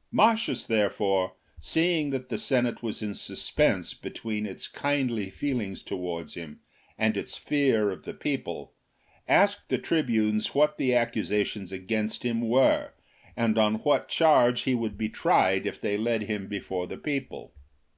[0.00, 0.06] XX.
[0.12, 6.60] Marcius, therefore, seeing that the senate was in suspense between its kindly feelings towards him
[6.96, 8.72] and its fear of the people,
[9.28, 12.92] asked the tribunes what the accusations against him were,
[13.36, 17.52] and on what charge he would be tried if they led him before the people.